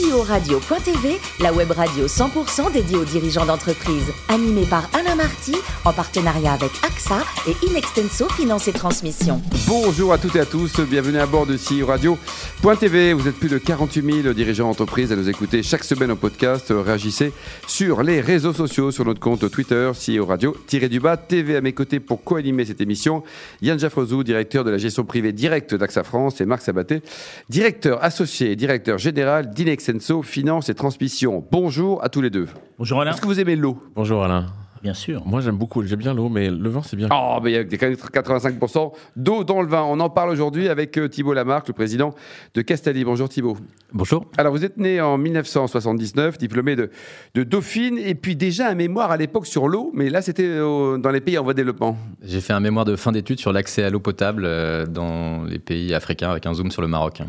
[0.00, 4.10] CEO Radio.tv, la web radio 100% dédiée aux dirigeants d'entreprise.
[4.28, 9.42] Animée par Alain Marty, en partenariat avec AXA et Inextenso Finance et Transmission.
[9.66, 13.12] Bonjour à toutes et à tous, bienvenue à bord de CEO Radio.tv.
[13.12, 16.66] Vous êtes plus de 48 000 dirigeants d'entreprise à nous écouter chaque semaine en podcast.
[16.70, 17.32] Réagissez
[17.66, 22.24] sur les réseaux sociaux, sur notre compte Twitter, CEO Radio-du-bas TV à mes côtés pour
[22.24, 23.22] co-animer cette émission.
[23.60, 27.02] Yann Jaffrezou, directeur de la gestion privée directe d'AXA France et Marc Sabaté,
[27.48, 29.50] directeur associé et directeur général
[29.90, 31.44] d'Inexenso Finance et Transmission.
[31.50, 32.46] Bonjour à tous les deux.
[32.78, 33.10] Bonjour Alain.
[33.12, 33.78] Est-ce que vous aimez l'eau?
[33.96, 34.46] Bonjour Alain.
[34.82, 35.26] Bien sûr.
[35.26, 37.08] Moi j'aime beaucoup, j'aime bien l'eau, mais le vin c'est bien.
[37.12, 39.82] Oh, mais il y a 85% d'eau dans le vin.
[39.82, 42.14] On en parle aujourd'hui avec euh, Thibault Lamarck, le président
[42.54, 43.04] de Castali.
[43.04, 43.58] Bonjour Thibault.
[43.92, 44.24] Bonjour.
[44.38, 46.90] Alors vous êtes né en 1979, diplômé de,
[47.34, 50.96] de Dauphine, et puis déjà un mémoire à l'époque sur l'eau, mais là c'était euh,
[50.98, 51.98] dans les pays en voie de développement.
[52.22, 55.58] J'ai fait un mémoire de fin d'études sur l'accès à l'eau potable euh, dans les
[55.58, 57.20] pays africains avec un zoom sur le Maroc.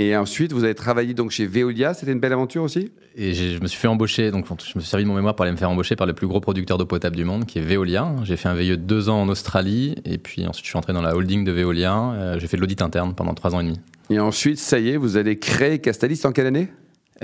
[0.00, 1.92] Et ensuite, vous avez travaillé donc chez Veolia.
[1.92, 2.92] C'était une belle aventure aussi?
[3.16, 5.42] Et je me suis fait embaucher, donc je me suis servi de mon mémoire pour
[5.42, 7.62] aller me faire embaucher par le plus gros producteur d'eau potable du monde, qui est
[7.62, 8.14] Veolia.
[8.22, 10.92] J'ai fait un VIE de deux ans en Australie, et puis ensuite je suis entré
[10.92, 11.96] dans la holding de Veolia.
[12.12, 13.80] Euh, j'ai fait de l'audit interne pendant trois ans et demi.
[14.08, 16.68] Et ensuite, ça y est, vous allez créer Castalis en quelle année?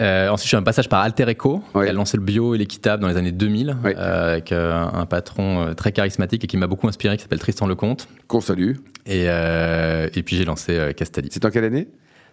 [0.01, 1.85] Euh, ensuite, je suis un passage par Alter Eco, Ouais.
[1.85, 3.95] qui a lancé le bio et l'équitable dans les années 2000, Ouais.
[3.97, 7.69] euh, avec euh, un patron très charismatique et qui m'a beaucoup inspiré, qui s'appelle Tristan
[7.69, 8.09] Lecomte.
[8.27, 8.73] Qu'on salue.
[9.07, 11.29] Et, et puis j'ai lancé Castalis.
[11.31, 11.87] C'est en quelle année?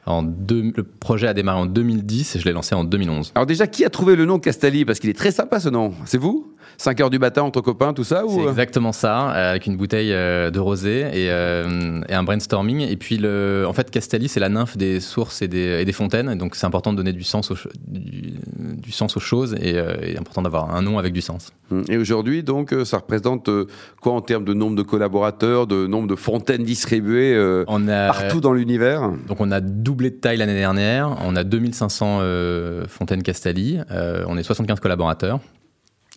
[0.07, 3.31] En deux- le projet a démarré en 2010 et je l'ai lancé en 2011.
[3.35, 4.83] Alors déjà, qui a trouvé le nom Castali?
[4.83, 5.93] Parce qu'il est très sympa ce nom.
[6.05, 6.53] C'est vous?
[6.77, 8.47] 5 heures du matin entre copains, tout ça C'est ou...
[8.47, 8.49] euh?
[8.49, 12.79] exactement ça, euh, avec une bouteille euh, de rosé et, euh, et un brainstorming.
[12.81, 15.91] Et puis, le, en fait, Castelli, c'est la nymphe des sources et des, et des
[15.91, 16.35] fontaines.
[16.35, 17.51] Donc, c'est important de donner du sens
[17.87, 18.33] du,
[18.77, 21.51] du sens aux choses et, euh, et important d'avoir un nom avec du sens.
[21.89, 23.67] Et aujourd'hui, donc, euh, ça représente euh,
[24.01, 28.07] quoi en termes de nombre de collaborateurs, de nombre de fontaines distribuées euh, On a,
[28.07, 29.09] partout dans l'univers?
[29.27, 31.17] Donc, on a doublé de taille l'année dernière.
[31.23, 33.79] On a 2500 euh, fontaines Castelli.
[33.91, 35.39] Euh, on est 75 collaborateurs.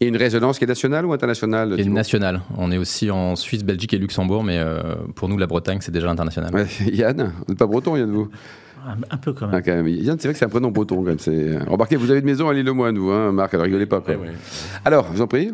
[0.01, 2.41] Et une résonance qui est nationale ou internationale Et nationale.
[2.59, 4.43] On est aussi en Suisse, Belgique et Luxembourg.
[4.43, 4.61] Mais
[5.15, 6.53] pour nous, la Bretagne, c'est déjà international.
[6.53, 8.29] Ouais, Yann, vous n'êtes pas breton, Yann, vous?
[8.87, 9.55] Un, un peu quand même.
[9.55, 9.89] Ah, quand même.
[9.89, 10.97] Yann, c'est vrai que c'est un prénom breton.
[10.97, 11.19] Quand même.
[11.19, 13.87] C'est- Remarquez, vous avez une maison à l'île aux Moines, vous, hein, Marc, alors rigolez
[13.87, 14.01] pas.
[14.01, 14.15] Quoi.
[14.85, 15.51] Alors, je vous en prie.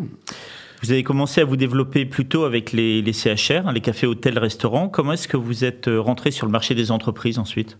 [0.83, 4.39] Vous avez commencé à vous développer plutôt avec les, les CHR, hein, les cafés, hôtels,
[4.39, 4.89] restaurants.
[4.89, 7.77] Comment est-ce que vous êtes euh, rentré sur le marché des entreprises ensuite?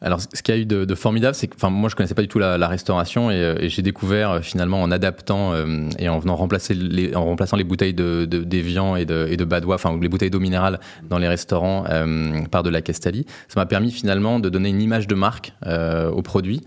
[0.00, 2.28] Alors, ce qu'il y a eu de, formidable, c'est que, moi, je connaissais pas du
[2.28, 6.18] tout la, restauration et, euh, et j'ai découvert euh, finalement en adaptant euh, et en
[6.18, 9.76] venant remplacer les, en remplaçant les bouteilles de, de d'Evian et de, et de Badois,
[9.76, 11.84] enfin, les bouteilles d'eau minérale dans les restaurants
[12.50, 13.26] par de la Castelli.
[13.48, 16.62] Ça m'a permis finalement de donner une image de marque euh, au produit.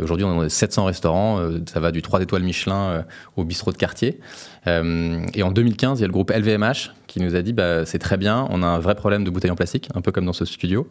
[0.00, 3.04] Aujourd'hui, on a 700 restaurants, ça va du 3 étoiles Michelin
[3.34, 4.20] au bistrot de quartier.
[4.68, 7.98] Et en 2015, il y a le groupe LVMH qui nous a dit bah, c'est
[7.98, 10.32] très bien, on a un vrai problème de bouteilles en plastique, un peu comme dans
[10.32, 10.88] ce studio.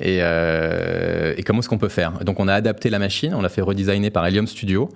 [0.00, 0.18] Et,
[1.36, 2.12] et comment est-ce qu'on peut faire?
[2.24, 4.88] Donc, on a adapté la machine, on l'a fait redesigner par Helium Studio.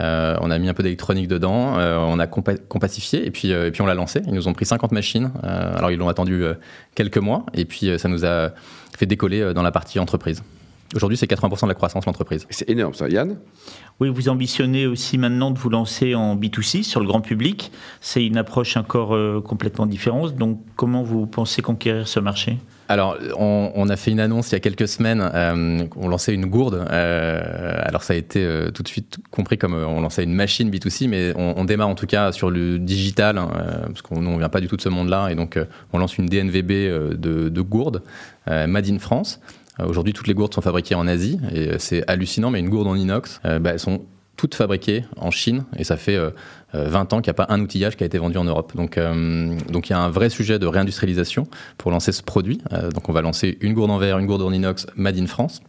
[0.00, 3.52] Euh, on a mis un peu d'électronique dedans, euh, on a compa- compacifié et puis,
[3.52, 4.20] euh, et puis on l'a lancé.
[4.26, 5.30] Ils nous ont pris 50 machines.
[5.42, 6.52] Euh, alors ils l'ont attendu euh,
[6.94, 8.50] quelques mois et puis euh, ça nous a
[8.98, 10.42] fait décoller euh, dans la partie entreprise.
[10.94, 12.46] Aujourd'hui, c'est 80% de la croissance de l'entreprise.
[12.50, 13.08] C'est énorme, ça.
[13.08, 13.38] Yann?
[13.98, 17.72] Oui, vous ambitionnez aussi maintenant de vous lancer en B2C sur le grand public.
[18.02, 20.36] C'est une approche encore euh, complètement différente.
[20.36, 22.58] Donc, comment vous pensez conquérir ce marché?
[22.88, 25.20] Alors, on, a fait une annonce il y a quelques semaines.
[25.34, 26.86] euh, on lançait une gourde.
[26.90, 30.70] euh, alors, ça a été euh, tout de suite compris comme on lançait une machine
[30.70, 33.50] B2C, mais on, démarre en tout cas sur le digital, hein,
[33.86, 35.58] parce qu'on on vient pas du tout de ce monde-là, et donc
[35.92, 36.70] on lance une DNVB
[37.18, 38.02] de, de gourde
[38.46, 39.40] made in France.
[39.84, 42.50] Aujourd'hui, toutes les gourdes sont fabriquées en Asie, et c'est hallucinant.
[42.50, 44.02] Mais une gourde en inox, bah, elles sont
[44.36, 46.30] toutes fabriquées en Chine, et ça fait euh,
[46.74, 48.72] euh, 20 ans qu'il n'y a pas un outillage qui a été vendu en Europe.
[48.76, 51.46] Donc, euh, donc il y a un vrai sujet de réindustrialisation
[51.78, 52.60] pour lancer ce produit.
[52.72, 55.26] Euh, donc on va lancer une gourde en verre, une gourde en inox made in
[55.26, 55.60] France.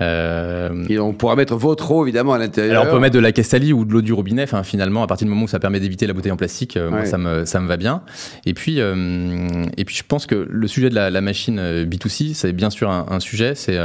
[0.00, 2.82] Euh, Et on pourra mettre votre eau, évidemment, à l'intérieur.
[2.82, 4.42] alors on peut mettre de la Castelli ou de l'eau du robinet.
[4.42, 6.90] Enfin, finalement, à partir du moment où ça permet d'éviter la bouteille en plastique, euh,
[6.90, 8.02] moi, ça me ça me va bien.
[8.44, 11.86] Et puis euh, et puis je pense que le sujet de la, la machine euh,
[11.86, 13.78] B2C, c'est bien sûr un, un sujet, c'est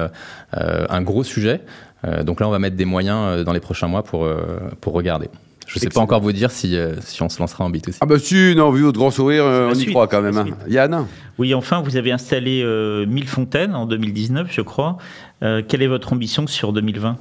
[0.53, 1.61] un gros sujet.
[2.05, 4.37] Euh, donc là, on va mettre des moyens euh, dans les prochains mois pour euh,
[4.79, 5.29] pour regarder.
[5.67, 7.97] Je sais pas encore vous dire si euh, si on se lancera en B2C.
[8.01, 10.37] Ah bah si, non, vu votre grand sourire, euh, on y croit quand même.
[10.37, 10.45] hein.
[10.67, 11.05] Yann
[11.37, 14.97] Oui, enfin, vous avez installé euh, 1000 fontaines en 2019, je crois.
[15.43, 17.15] Euh, quelle est votre ambition sur 2020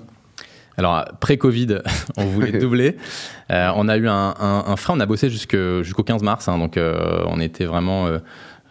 [0.78, 1.78] Alors, pré-Covid,
[2.16, 2.96] on voulait doubler.
[3.52, 6.58] Euh, on a eu un, un, un frein, on a bossé jusqu'au 15 mars, hein,
[6.58, 8.18] donc euh, on était vraiment euh,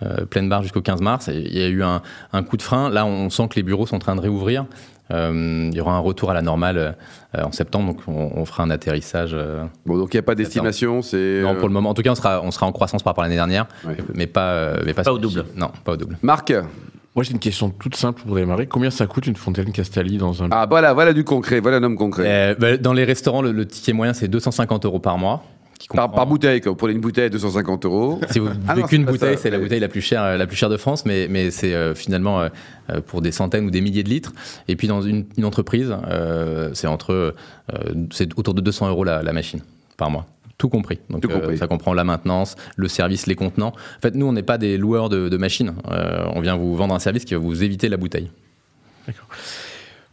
[0.04, 1.30] euh, pleine barre jusqu'au 15 mars.
[1.34, 2.02] Il y a eu un,
[2.34, 2.90] un coup de frein.
[2.90, 4.66] Là, on sent que les bureaux sont en train de réouvrir.
[5.12, 6.96] Euh, il y aura un retour à la normale
[7.36, 9.32] euh, en septembre, donc on, on fera un atterrissage.
[9.34, 11.42] euh, Bon, donc il n'y a pas d'estimation, c'est...
[11.42, 11.90] Non, pour le moment.
[11.90, 13.98] En tout cas, on sera, on sera en croissance par rapport à l'année dernière, Ouais.
[14.14, 15.46] mais pas, euh, mais pas, Pas au double.
[15.56, 16.18] Non, pas au double.
[16.22, 16.54] Marc
[17.16, 18.68] Moi, j'ai une question toute simple pour démarrer.
[18.68, 20.50] Combien ça coûte une fontaine Castelli dans un...
[20.52, 22.24] Ah, voilà, voilà du concret, voilà un homme concret.
[22.28, 25.44] Euh, bah, dans les restaurants, le, le ticket moyen, c'est 250 euros par mois.
[25.80, 26.72] Qui Par, comprend- par bouteille, quoi.
[26.72, 28.20] Vous prenez une bouteille, 250 euros.
[28.30, 30.70] Si vous Ah non, qu'une bouteille, c'est la bouteille la plus chère, la plus chère
[30.70, 32.50] de France, mais, mais c'est euh, finalement euh,
[32.92, 34.34] euh, pour des centaines ou des milliers de litres.
[34.68, 37.32] Et puis dans une, une entreprise, euh, c'est entre, euh,
[38.12, 39.62] c'est autour de 200 euros la, la machine
[39.98, 40.28] par mois.
[40.58, 41.00] Tout compris.
[41.10, 41.58] Donc, Tout compris.
[41.58, 43.70] ça comprend la maintenance, le service, les contenants.
[43.70, 45.74] En fait, nous, on n'est pas des loueurs de, de machines.
[45.90, 48.30] Euh, on vient vous vendre un service qui va vous éviter la bouteille.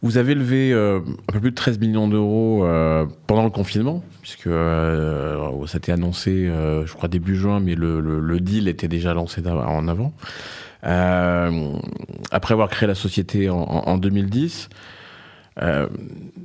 [0.03, 4.03] Vous avez levé euh, un peu plus de 13 millions d'euros euh, pendant le confinement,
[4.21, 6.45] puisque euh, ça a été annoncé,
[6.85, 10.13] je crois, début juin, mais le, deal était déjà lancé en avant.
[10.83, 14.69] Après avoir créé la société en 2010,
[15.61, 15.87] euh,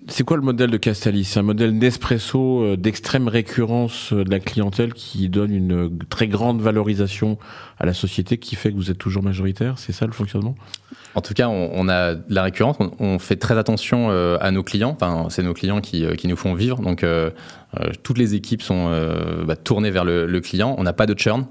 [0.08, 1.24] c'est quoi le modèle de Castelli?
[1.24, 6.28] C'est un modèle Nespresso euh, d'extrême récurrence euh, de la clientèle qui donne une très
[6.28, 7.38] grande valorisation
[7.78, 9.78] à la société qui fait que vous êtes toujours majoritaire?
[9.78, 10.54] C'est ça le fonctionnement?
[11.14, 14.96] En tout cas, on, a de la récurrence, on, fait très attention à nos clients.
[14.98, 16.80] Enfin, c'est nos clients qui, qui nous font vivre.
[16.80, 17.04] Donc,
[18.02, 18.90] toutes les équipes sont
[19.46, 20.74] bah, tournées vers le client.
[20.78, 21.44] On n'a pas de churn.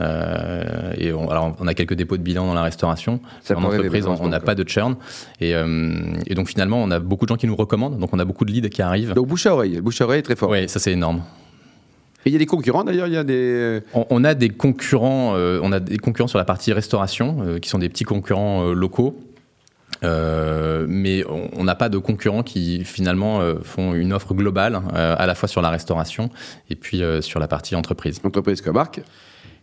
[0.00, 3.20] Euh, et on, alors, on a quelques dépôts de bilan dans la restauration.
[3.42, 4.96] Ça en entreprise, on n'a pas de churn.
[5.40, 7.98] Et, euh, et donc, finalement, on a beaucoup de gens qui nous recommandent.
[7.98, 9.12] Donc, on a beaucoup de leads qui arrivent.
[9.14, 9.74] Donc, bouche à oreille.
[9.74, 10.50] Le bouche à oreille est très fort.
[10.50, 11.22] Oui, ça c'est énorme.
[12.26, 13.80] Et il y a des concurrents d'ailleurs, il y a des.
[13.94, 17.58] On, on a des concurrents, euh, on a des concurrents sur la partie restauration, euh,
[17.58, 19.18] qui sont des petits concurrents euh, locaux.
[20.04, 21.24] Euh, mais
[21.56, 25.34] on- n'a pas de concurrents qui finalement euh, font une offre globale euh, à la
[25.34, 26.30] fois sur la restauration
[26.70, 28.20] et puis euh, sur la partie entreprise.
[28.22, 29.00] Entreprises comme Marc.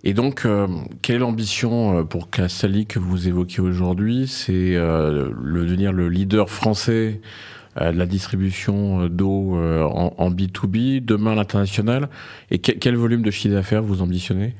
[0.04, 0.68] Et donc, euh,
[1.02, 6.50] quelle est l'ambition euh, pour Castelli que vous évoquez aujourd'hui C'est euh, devenir le leader
[6.50, 7.22] français
[7.82, 12.10] euh, de la distribution d'eau en, en B2B, demain l'international?
[12.52, 14.54] Et que- quel volume de chiffre d'affaires vous ambitionnez?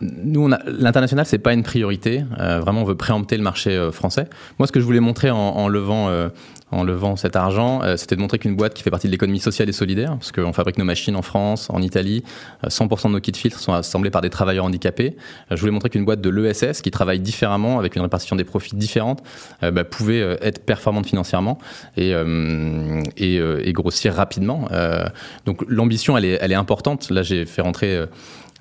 [0.00, 2.24] Nous, l'international, c'est pas une priorité.
[2.38, 4.28] Euh, vraiment, on veut préempter le marché euh, français.
[4.58, 6.28] Moi, ce que je voulais montrer en, en levant, euh,
[6.72, 9.38] en levant cet argent, euh, c'était de montrer qu'une boîte qui fait partie de l'économie
[9.38, 12.24] sociale et solidaire, parce qu'on fabrique nos machines en France, en Italie,
[12.64, 15.16] euh, 100% de nos kits filtres sont assemblés par des travailleurs handicapés.
[15.50, 18.44] Euh, je voulais montrer qu'une boîte de l'ESS, qui travaille différemment, avec une répartition des
[18.44, 19.22] profits différente,
[19.62, 21.58] euh, bah, pouvait euh, être performante financièrement
[21.96, 24.68] et, euh, et, euh, et grossir rapidement.
[24.72, 25.06] Euh,
[25.44, 27.10] donc l'ambition, elle est, elle est importante.
[27.10, 28.06] Là, j'ai fait rentrer...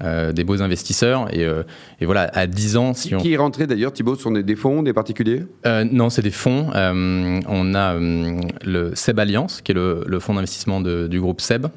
[0.03, 1.33] euh, des beaux investisseurs.
[1.33, 1.63] Et, euh,
[2.01, 4.55] et voilà à 10 ans si on Qui est rentré d'ailleurs, Thibaut, sont des, des
[4.55, 5.45] fonds, des particuliers?
[5.65, 6.67] Euh, non c'est des fonds.
[6.73, 11.67] On a le Seb Alliance qui est le, le fonds d'investissement du groupe Seb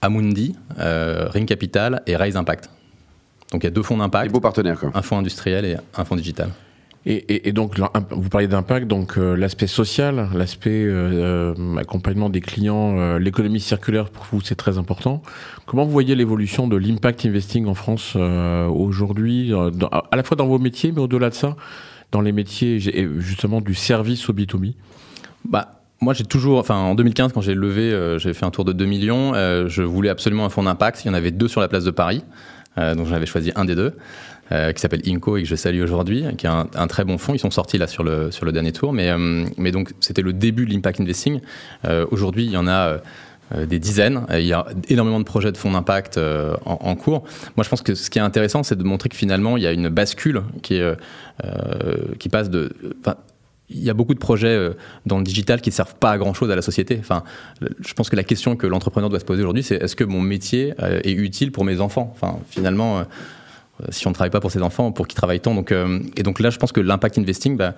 [0.00, 2.70] Amundi Ring Capital et Rise Impact.
[3.52, 4.90] Donc il y a deux fonds Des d'impact beaux partenaires, quoi.
[4.94, 6.48] un fonds industriel et un fonds digital
[7.06, 7.78] et, donc,
[8.10, 14.08] vous parliez d'impact, donc euh, l'aspect social, l'aspect euh, euh, accompagnement des clients, l'économie circulaire
[14.08, 15.22] pour vous, c'est très important.
[15.66, 20.58] Comment vous voyez l'évolution de l'impact investing en France aujourd'hui, à la fois dans vos
[20.58, 21.56] métiers, mais au-delà de ça,
[22.10, 22.80] dans les métiers
[23.18, 24.72] justement du service au B2B
[25.44, 28.64] Bah, moi, j'ai toujours, enfin, en 2015, quand j'ai levé, euh, j'ai fait un tour
[28.64, 29.32] de 2 millions.
[29.34, 31.04] je voulais absolument un fonds d'impact.
[31.04, 32.22] Il y en avait deux sur la place de Paris,
[32.76, 33.94] donc j'en avais choisi un des deux,
[34.52, 37.34] euh, qui s'appelle Inco et que je salue aujourd'hui, qui est un, très bon fonds.
[37.34, 40.22] Ils sont sortis là sur le sur le dernier tour, mais euh, mais donc c'était
[40.22, 41.40] le début de l'impact investing.
[41.86, 42.88] Euh, aujourd'hui, il y en a.
[42.88, 42.98] euh,
[43.54, 44.24] euh, des dizaines.
[44.30, 47.24] Euh, Il y a énormément de projets de fonds d'impact euh, en, cours.
[47.56, 49.66] Moi, je pense que ce qui est intéressant, c'est de montrer que finalement, il y
[49.66, 50.94] a une bascule qui, euh,
[51.44, 52.72] euh, qui passe de.
[53.74, 54.70] Il y a beaucoup de projets euh,
[55.04, 56.96] dans le digital qui ne servent pas à grand chose à la société.
[57.00, 57.24] Enfin,
[57.80, 60.20] je pense que la question que l'entrepreneur doit se poser aujourd'hui, c'est est-ce que mon
[60.20, 62.14] métier euh, est utile pour mes enfants?
[62.14, 63.04] Enfin, finalement, euh,
[63.90, 65.74] si on ne travaille pas pour ses enfants, pour qui travaille-t-on donc,
[66.16, 67.74] Et donc là, je pense que l'impact investing, bah,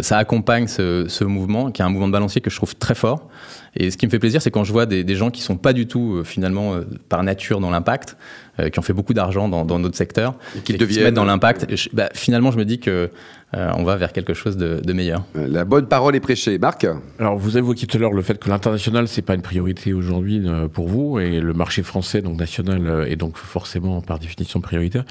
[0.00, 2.94] ça accompagne ce, ce mouvement, qui est un mouvement de balancier que je trouve très
[2.94, 3.28] fort.
[3.74, 5.56] Et ce qui me fait plaisir, c'est quand je vois des, des gens qui sont
[5.56, 8.18] pas du tout, euh, finalement, euh, par nature dans l'impact,
[8.60, 10.88] euh, qui ont fait beaucoup d'argent dans, dans notre secteur, Et qui et qui se
[10.88, 11.74] deviennent- mettent dans l'impact.
[11.74, 13.10] Je- bah, finalement, je me dis que
[13.54, 15.24] euh, on va vers quelque chose de, de meilleur.
[15.36, 16.58] Euh, La bonne parole est prêchée.
[16.58, 16.86] Marc
[17.18, 20.42] Alors, vous évoquiez tout à l'heure le fait que l'international, c'est pas une priorité aujourd'hui
[20.46, 24.60] euh, pour vous, et le marché français, donc national, euh, est donc forcément par définition
[24.60, 25.04] prioritaire.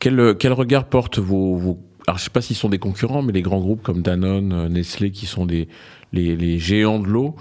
[0.00, 3.20] Quel, euh, quel regard portent vos, vos alors je sais pas s'ils sont des concurrents,
[3.20, 5.68] mais les grands groupes comme Danone, euh, Nestlé, qui sont des
[6.12, 7.34] les, les géants de l'eau.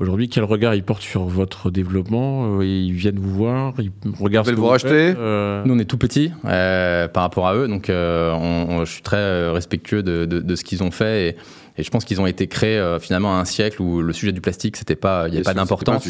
[0.00, 4.46] Aujourd'hui, quel regard ils portent sur votre développement Euh, Ils viennent vous voir, ils regardent
[4.46, 4.88] Ils ce que veulent vous racheter.
[4.88, 8.66] faites, euh, Nous, on est tout petit euh, par rapport à eux, donc euh, on-
[8.80, 11.36] on- je suis très respectueux de, de- de ce qu'ils ont fait et,
[11.76, 14.30] et je pense qu'ils ont été créés euh, finalement à un siècle où le sujet
[14.32, 16.04] du plastique, c'était pas, il n'y avait pas d'importance.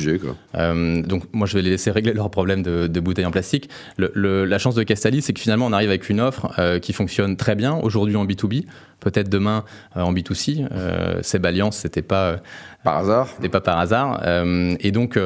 [0.57, 3.71] Euh, donc moi, je vais les laisser régler leurs problèmes de, de bouteilles en plastique.
[3.97, 6.79] Le- le- la chance de Castelli, c'est que finalement, on arrive avec une offre euh,
[6.79, 8.65] qui fonctionne très bien aujourd'hui en B2B,
[9.01, 9.65] peut-être demain
[9.97, 10.67] euh, en B2C.
[10.71, 12.37] Euh, Seb Alliance, c'était pas
[12.83, 13.29] Par hasard.
[13.35, 14.23] c'était pas par hasard.
[14.81, 15.19] Et donc,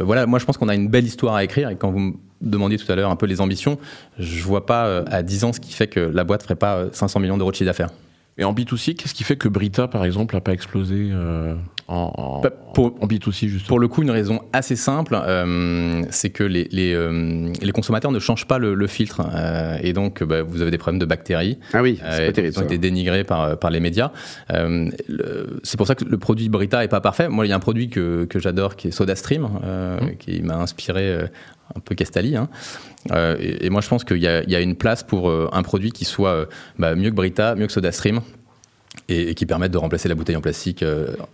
[0.00, 1.68] voilà, moi je pense qu'on a une belle histoire à écrire.
[1.68, 3.78] Et quand vous me demandiez tout à l'heure un peu les ambitions,
[4.18, 6.88] je vois pas à 10 ans ce qui fait que la boîte ferait pas euh,
[6.92, 7.90] 500 millions d'euros de chiffre d'affaires.
[8.38, 11.54] Et en B2C, qu'est-ce qui fait que Brita, par exemple, n'a pas explosé euh,
[11.88, 13.66] en, en, Bah, pour- en B2C, justement?
[13.68, 18.12] Pour le coup, une raison assez simple, euh, c'est que les, les, euh, les consommateurs
[18.12, 19.22] ne changent pas le, le filtre.
[19.34, 21.58] euh, et donc, bah, vous avez des problèmes de bactéries.
[21.72, 22.52] Ah oui, euh, c'est pas terrible.
[22.54, 24.12] qui ont été dénigrés par, par les médias.
[24.52, 27.28] Euh, le- c'est pour ça que le produit Brita est pas parfait.
[27.28, 30.16] Moi, il y a un produit que, que j'adore qui est SodaStream, euh, Mmh.
[30.18, 31.26] qui m'a inspiré euh,
[31.74, 32.36] un peu Castali.
[32.36, 32.48] Hein.
[33.12, 36.04] Euh, et, moi, je pense qu'il y, a- une place pour euh, un produit qui
[36.04, 36.46] soit euh,
[36.78, 38.20] bah, mieux que Brita, mieux que SodaStream.
[39.08, 40.84] Et, qui permette de remplacer la bouteille en plastique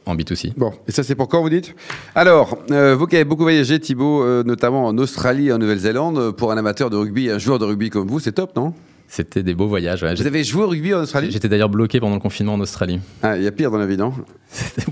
[0.06, 0.52] en B2C.
[0.56, 1.74] Bon, et ça c'est pour quand vous dites?
[2.14, 6.58] Alors, vous qui avez beaucoup voyagé, Thibaut, notamment en Australie et en Nouvelle-Zélande, pour un
[6.58, 8.74] amateur de rugby, un joueur de rugby comme vous, c'est top, non?
[9.06, 10.02] C'était des beaux voyages.
[10.02, 10.14] ouais.
[10.14, 11.30] Vous avez joué au rugby en Australie?
[11.30, 12.98] J'étais d'ailleurs bloqué pendant le confinement en Australie.
[13.22, 14.12] Ah, il y a pire dans la vie, non?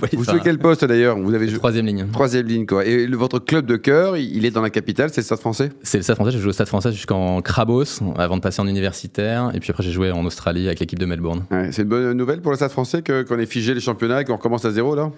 [0.01, 1.19] Ouais, Vous jouez quel poste d'ailleurs?
[1.19, 2.07] Vous avez joué Troisième ligne.
[2.13, 2.85] troisième ligne, quoi.
[2.85, 5.71] Et le- votre club de cœur, il est dans la capitale, c'est le Stade français?
[5.83, 6.31] C'est le Stade français.
[6.33, 7.85] J'ai joué au Stade français jusqu'en Crabos
[8.17, 9.51] avant de passer en universitaire.
[9.55, 11.45] Et puis après, j'ai joué en Australie avec l'équipe de Melbourne.
[11.51, 14.25] Ouais, C'est une bonne nouvelle pour le Stade français qu'on ait figé les championnats et
[14.25, 15.11] qu'on recommence à zéro, là?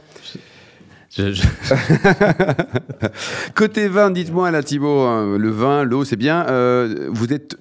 [1.17, 1.43] Je- je-
[3.55, 6.47] Côté vin, dites-moi là, Thibaut, hein, le vin, l'eau, c'est bien.
[6.49, 7.57] Euh, vous êtes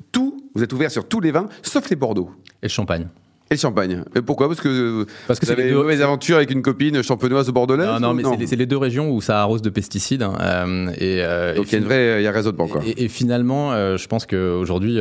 [0.56, 2.30] vous êtes ouvert sur tous les vins, sauf les Bordeaux.
[2.62, 3.08] Et le champagne.
[3.52, 4.04] Et le champagne.
[4.16, 4.48] Et pourquoi?
[4.48, 7.50] Parce que, Parce que vous c'est avez les deux- mauvaise aventure avec une copine champenoise
[7.50, 10.24] ou bordelaise Non, non, mais c'est les- deux régions où ça arrose de pesticides.
[10.24, 12.82] hein, euh, et, euh, Donc il y a une vraie, il y a raisonnement quoi.
[12.86, 14.98] Et, et finalement, euh, je pense qu'aujourd'hui,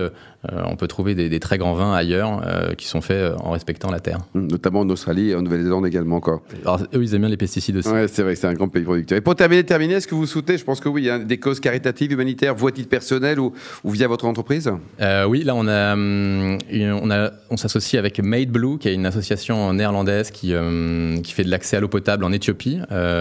[0.50, 3.36] euh, on peut trouver des, des très grands vins ailleurs euh, qui sont faits euh,
[3.38, 4.18] en respectant la terre.
[4.34, 6.42] Hum, Notamment en Australie et en Nouvelle-Zélande également quoi.
[6.62, 7.88] Alors, eux, ils aiment bien les pesticides aussi.
[7.88, 9.16] Ouais, c'est vrai que c'est un grand pays producteur.
[9.18, 11.60] Et pour terminer, terminer, est-ce que vous souhaitez, je pense que oui, hein, des causes
[11.60, 13.52] caritatives, humanitaires, à titre personnel ou,
[13.84, 14.70] ou via votre entreprise?
[15.00, 18.88] Euh, oui, là on a, hum, une- on a, on s'associe avec Made Blue, qui
[18.88, 22.78] est une association néerlandaise qui, hum, qui fait de l'accès à l'eau potable en Éthiopie.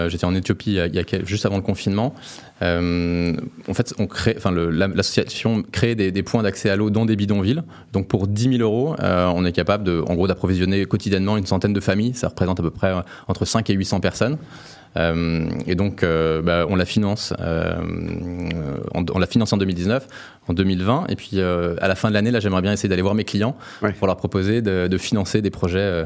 [0.08, 2.14] J'étais en Éthiopie il y a, juste avant le confinement.
[2.60, 7.11] En fait, on crée, enfin l'association crée des, des points d'accès à l'eau dans des
[7.16, 7.62] bidonvilles.
[7.92, 11.46] Donc pour 10 000 euros, euh, on est capable de, en gros, d'approvisionner quotidiennement une
[11.46, 12.14] centaine de familles.
[12.14, 14.38] Ça représente à peu près euh, entre 5 et 800 personnes.
[14.98, 17.74] Euh, et donc, euh, bah, on la finance, euh,
[18.94, 20.06] on, on la finance en 2019,
[20.48, 23.14] en 2020, et puis à la fin de l'année, là, j'aimerais bien essayer d'aller voir
[23.14, 23.92] mes clients Ouais.
[23.92, 26.04] pour leur proposer de, de financer des projets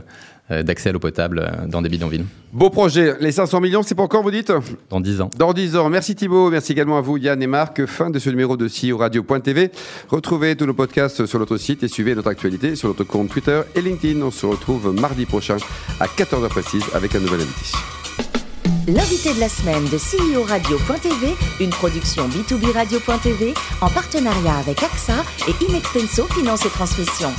[0.51, 3.15] d'accès à l'eau potable euh, dans des bidonvilles Beau projet.
[3.21, 4.53] Les 500 millions, c'est pour quand vous dites?
[4.91, 5.31] Dans 10 ans.
[5.37, 5.91] Dans 10 ans.
[5.91, 6.51] Merci Thibaut.
[6.51, 7.85] Merci également à vous, Yann et Marc.
[7.87, 9.71] Fin de ce numéro de CEO Radio.tv.
[10.09, 13.61] Retrouvez tous nos podcasts sur notre site et suivez notre actualité sur notre compte Twitter
[13.75, 14.23] et LinkedIn.
[14.23, 15.57] On se retrouve mardi prochain
[16.01, 17.77] à 14h précise avec un nouvel invité.
[18.89, 25.25] L'invité de la semaine de CEO Radio.tv, une production B2B Radio.tv en partenariat avec AXA
[25.49, 27.31] et Inextenso Finance et Transmission.